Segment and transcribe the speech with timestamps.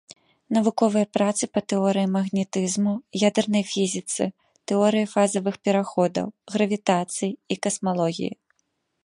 [0.55, 2.93] Навуковыя працы па тэорыі магнетызму,
[3.27, 4.23] ядзернай фізіцы,
[4.73, 6.25] тэорыі фазавых пераходаў,
[6.57, 8.33] гравітацыі і касмалогіі.